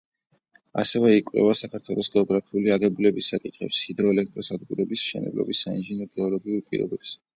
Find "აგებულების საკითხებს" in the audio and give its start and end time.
2.77-3.83